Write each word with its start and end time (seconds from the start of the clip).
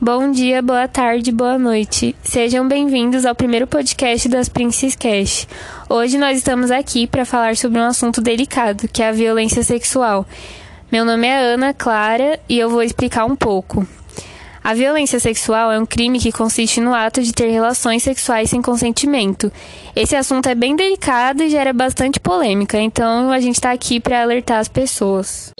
Bom 0.00 0.30
dia, 0.30 0.62
boa 0.62 0.86
tarde, 0.86 1.32
boa 1.32 1.58
noite. 1.58 2.14
Sejam 2.22 2.68
bem-vindos 2.68 3.26
ao 3.26 3.34
primeiro 3.34 3.66
podcast 3.66 4.28
das 4.28 4.48
Princess 4.48 4.94
Cash. 4.94 5.48
Hoje 5.88 6.16
nós 6.16 6.38
estamos 6.38 6.70
aqui 6.70 7.04
para 7.04 7.24
falar 7.24 7.56
sobre 7.56 7.80
um 7.80 7.84
assunto 7.84 8.20
delicado, 8.20 8.86
que 8.86 9.02
é 9.02 9.08
a 9.08 9.12
violência 9.12 9.60
sexual. 9.64 10.24
Meu 10.92 11.04
nome 11.04 11.26
é 11.26 11.36
Ana 11.36 11.74
Clara 11.74 12.38
e 12.48 12.56
eu 12.56 12.70
vou 12.70 12.80
explicar 12.80 13.24
um 13.24 13.34
pouco. 13.34 13.84
A 14.62 14.72
violência 14.72 15.18
sexual 15.18 15.72
é 15.72 15.80
um 15.80 15.86
crime 15.86 16.20
que 16.20 16.30
consiste 16.30 16.80
no 16.80 16.94
ato 16.94 17.20
de 17.20 17.32
ter 17.32 17.48
relações 17.48 18.04
sexuais 18.04 18.50
sem 18.50 18.62
consentimento. 18.62 19.50
Esse 19.96 20.14
assunto 20.14 20.48
é 20.48 20.54
bem 20.54 20.76
delicado 20.76 21.42
e 21.42 21.50
gera 21.50 21.72
bastante 21.72 22.20
polêmica, 22.20 22.78
então 22.78 23.32
a 23.32 23.40
gente 23.40 23.56
está 23.56 23.72
aqui 23.72 23.98
para 23.98 24.22
alertar 24.22 24.60
as 24.60 24.68
pessoas. 24.68 25.52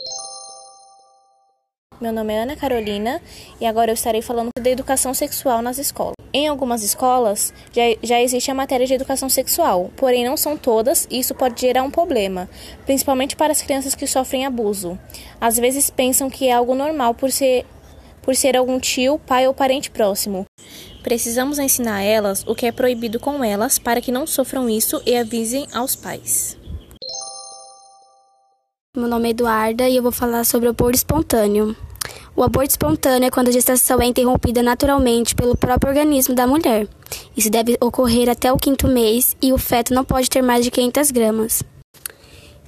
Meu 2.01 2.13
nome 2.13 2.33
é 2.33 2.43
Ana 2.43 2.55
Carolina 2.55 3.21
e 3.59 3.65
agora 3.65 3.91
eu 3.91 3.93
estarei 3.93 4.21
falando 4.21 4.51
da 4.57 4.69
educação 4.69 5.13
sexual 5.13 5.61
nas 5.61 5.77
escolas. 5.77 6.13
Em 6.31 6.47
algumas 6.47 6.81
escolas 6.81 7.53
já, 7.73 7.81
já 8.01 8.21
existe 8.21 8.49
a 8.49 8.53
matéria 8.53 8.87
de 8.87 8.93
educação 8.93 9.27
sexual, 9.27 9.91
porém 9.97 10.23
não 10.23 10.37
são 10.37 10.55
todas 10.55 11.05
e 11.11 11.19
isso 11.19 11.35
pode 11.35 11.59
gerar 11.59 11.83
um 11.83 11.91
problema, 11.91 12.49
principalmente 12.85 13.35
para 13.35 13.51
as 13.51 13.61
crianças 13.61 13.95
que 13.95 14.07
sofrem 14.07 14.45
abuso. 14.45 14.97
Às 15.41 15.57
vezes 15.57 15.89
pensam 15.89 16.29
que 16.29 16.47
é 16.47 16.53
algo 16.53 16.73
normal 16.73 17.13
por 17.13 17.31
ser, 17.31 17.65
por 18.21 18.33
ser 18.33 18.55
algum 18.55 18.79
tio, 18.79 19.19
pai 19.19 19.45
ou 19.45 19.53
parente 19.53 19.91
próximo. 19.91 20.45
Precisamos 21.03 21.59
ensinar 21.59 21.97
a 21.97 22.01
elas 22.01 22.45
o 22.47 22.55
que 22.55 22.65
é 22.65 22.71
proibido 22.71 23.19
com 23.19 23.43
elas 23.43 23.77
para 23.77 23.99
que 23.99 24.11
não 24.11 24.25
sofram 24.25 24.69
isso 24.69 25.01
e 25.05 25.17
avisem 25.17 25.67
aos 25.73 25.97
pais. 25.97 26.57
Meu 28.95 29.07
nome 29.07 29.27
é 29.27 29.31
Eduarda 29.31 29.89
e 29.89 29.97
eu 29.97 30.01
vou 30.01 30.13
falar 30.13 30.45
sobre 30.45 30.67
o 30.67 30.71
aborto 30.71 30.95
espontâneo. 30.95 31.75
O 32.35 32.43
aborto 32.43 32.69
espontâneo 32.69 33.27
é 33.27 33.29
quando 33.29 33.49
a 33.49 33.51
gestação 33.51 34.01
é 34.01 34.05
interrompida 34.05 34.63
naturalmente 34.63 35.35
pelo 35.35 35.57
próprio 35.57 35.89
organismo 35.89 36.33
da 36.33 36.47
mulher. 36.47 36.87
Isso 37.35 37.49
deve 37.49 37.77
ocorrer 37.81 38.29
até 38.29 38.51
o 38.51 38.57
quinto 38.57 38.87
mês 38.87 39.35
e 39.41 39.51
o 39.51 39.57
feto 39.57 39.93
não 39.93 40.05
pode 40.05 40.29
ter 40.29 40.41
mais 40.41 40.63
de 40.63 40.71
500 40.71 41.11
gramas. 41.11 41.63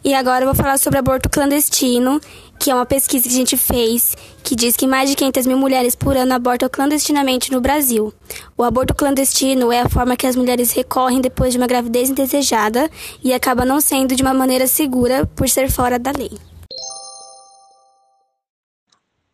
E 0.03 0.15
agora 0.15 0.43
eu 0.43 0.47
vou 0.47 0.55
falar 0.55 0.79
sobre 0.79 0.97
aborto 0.97 1.29
clandestino, 1.29 2.19
que 2.59 2.71
é 2.71 2.75
uma 2.75 2.87
pesquisa 2.87 3.29
que 3.29 3.33
a 3.33 3.37
gente 3.37 3.55
fez 3.55 4.15
que 4.43 4.55
diz 4.55 4.75
que 4.75 4.87
mais 4.87 5.09
de 5.09 5.15
500 5.15 5.45
mil 5.45 5.57
mulheres 5.57 5.95
por 5.95 6.17
ano 6.17 6.33
abortam 6.33 6.67
clandestinamente 6.67 7.51
no 7.51 7.61
Brasil. 7.61 8.11
O 8.57 8.63
aborto 8.63 8.95
clandestino 8.95 9.71
é 9.71 9.81
a 9.81 9.89
forma 9.89 10.17
que 10.17 10.25
as 10.25 10.35
mulheres 10.35 10.71
recorrem 10.71 11.21
depois 11.21 11.53
de 11.53 11.59
uma 11.59 11.67
gravidez 11.67 12.09
indesejada 12.09 12.89
e 13.23 13.31
acaba 13.31 13.63
não 13.63 13.79
sendo 13.79 14.15
de 14.15 14.23
uma 14.23 14.33
maneira 14.33 14.65
segura 14.65 15.25
por 15.35 15.47
ser 15.47 15.69
fora 15.71 15.99
da 15.99 16.11
lei. 16.11 16.50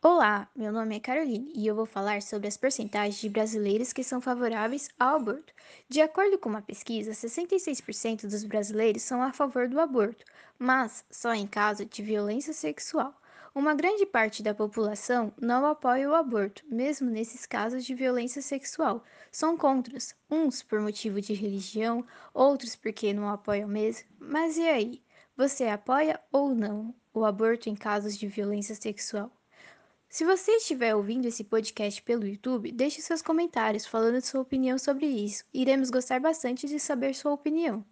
Olá, 0.10 0.50
meu 0.56 0.72
nome 0.72 0.96
é 0.96 1.02
Caroline 1.02 1.52
e 1.54 1.68
eu 1.68 1.76
vou 1.76 1.86
falar 1.86 2.22
sobre 2.22 2.48
as 2.48 2.56
percentagens 2.56 3.20
de 3.20 3.28
brasileiros 3.28 3.92
que 3.92 4.06
são 4.06 4.22
favoráveis 4.22 4.88
ao 4.98 5.18
aborto. 5.18 5.54
De 5.90 6.00
acordo 6.00 6.40
com 6.40 6.48
uma 6.48 6.62
pesquisa, 6.62 7.12
66% 7.12 8.22
dos 8.22 8.46
brasileiros 8.46 9.02
são 9.02 9.22
a 9.22 9.34
favor 9.34 9.68
do 9.68 9.82
aborto, 9.82 10.24
mas 10.58 11.04
só 11.12 11.34
em 11.34 11.46
caso 11.46 11.84
de 11.84 12.02
violência 12.02 12.54
sexual. 12.54 13.14
Uma 13.54 13.76
grande 13.76 14.06
parte 14.06 14.42
da 14.42 14.56
população 14.56 15.34
não 15.38 15.66
apoia 15.66 16.10
o 16.10 16.16
aborto, 16.16 16.64
mesmo 16.70 17.10
nesses 17.10 17.46
casos 17.46 17.84
de 17.84 17.94
violência 17.94 18.42
sexual. 18.42 19.04
São 19.30 19.58
contras, 19.58 20.16
uns 20.32 20.64
por 20.64 20.80
motivo 20.80 21.20
de 21.20 21.34
religião, 21.34 22.06
outros 22.34 22.78
porque 22.78 23.12
não 23.12 23.28
apoiam 23.28 23.68
mesmo. 23.68 24.08
Mas 24.18 24.58
e 24.58 24.70
aí? 24.70 25.04
Você 25.36 25.66
apoia 25.66 26.18
ou 26.32 26.56
não 26.56 26.96
o 27.14 27.26
aborto 27.26 27.68
em 27.68 27.76
casos 27.76 28.18
de 28.18 28.26
violência 28.26 28.74
sexual? 28.74 29.30
Se 30.10 30.24
você 30.24 30.52
estiver 30.54 30.96
ouvindo 30.96 31.26
esse 31.26 31.44
podcast 31.44 32.02
pelo 32.02 32.26
YouTube, 32.26 32.72
deixe 32.72 33.02
seus 33.02 33.22
comentários 33.22 33.86
falando 33.86 34.22
sua 34.22 34.42
opinião 34.42 34.78
sobre 34.78 35.06
isso. 35.06 35.44
Iremos 35.54 35.90
gostar 35.90 36.20
bastante 36.20 36.66
de 36.66 36.80
saber 36.80 37.14
sua 37.14 37.34
opinião. 37.34 37.84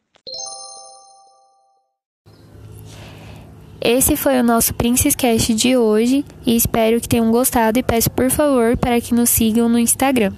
Esse 3.82 4.16
foi 4.16 4.40
o 4.40 4.44
nosso 4.44 4.74
Princess 4.74 5.14
Cast 5.14 5.54
de 5.54 5.78
hoje 5.78 6.26
e 6.46 6.56
espero 6.56 7.00
que 7.00 7.08
tenham 7.08 7.30
gostado 7.32 7.78
e 7.78 7.84
peço 7.84 8.10
por 8.10 8.32
favor 8.32 8.76
para 8.78 9.00
que 9.00 9.14
nos 9.14 9.30
sigam 9.30 9.70
no 9.70 9.78
Instagram 9.78 10.34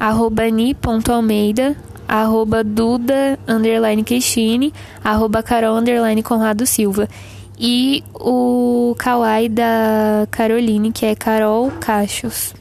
arroba 0.00 0.50
ni.almeida 0.50 1.76
arroba 2.08 2.64
duda 2.64 3.38
underline 3.46 4.04
arroba 5.04 5.42
carol 5.44 5.76
underline 5.76 6.22
Conrado 6.24 6.66
Silva 6.66 7.08
e 7.58 8.02
o 8.14 8.94
Kawaii 8.98 9.48
da 9.48 10.26
Caroline, 10.30 10.92
que 10.92 11.06
é 11.06 11.14
Carol 11.14 11.70
Cachos. 11.80 12.54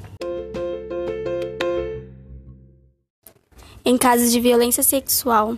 Em 3.84 3.97
casos 3.97 4.31
de 4.31 4.40
violência 4.40 4.84
sexual, 4.84 5.57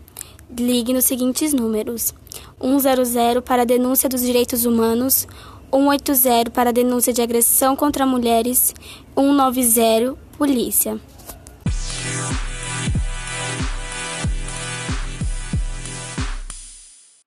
ligue 0.58 0.94
nos 0.94 1.06
seguintes 1.06 1.54
números: 1.54 2.14
100 2.60 3.42
para 3.42 3.66
denúncia 3.66 4.08
dos 4.08 4.22
direitos 4.22 4.66
humanos, 4.66 5.28
180 5.72 6.52
para 6.52 6.72
denúncia 6.72 7.12
de 7.12 7.22
agressão 7.22 7.76
contra 7.76 8.06
mulheres, 8.06 8.74
190 9.16 10.16
polícia. 10.38 11.00